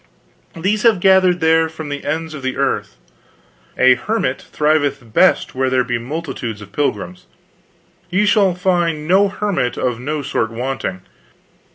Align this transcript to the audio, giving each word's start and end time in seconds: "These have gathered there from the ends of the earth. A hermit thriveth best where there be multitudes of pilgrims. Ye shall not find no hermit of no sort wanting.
"These 0.57 0.81
have 0.81 0.99
gathered 0.99 1.41
there 1.41 1.69
from 1.69 1.89
the 1.89 2.03
ends 2.03 2.33
of 2.33 2.41
the 2.41 2.57
earth. 2.57 2.97
A 3.77 3.93
hermit 3.93 4.41
thriveth 4.41 5.13
best 5.13 5.53
where 5.53 5.69
there 5.69 5.83
be 5.83 5.99
multitudes 5.99 6.59
of 6.59 6.71
pilgrims. 6.71 7.27
Ye 8.09 8.25
shall 8.25 8.47
not 8.49 8.59
find 8.59 9.07
no 9.07 9.27
hermit 9.29 9.77
of 9.77 9.99
no 9.99 10.23
sort 10.23 10.49
wanting. 10.49 11.01